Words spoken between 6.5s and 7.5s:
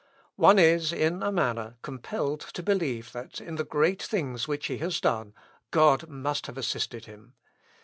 assisted him.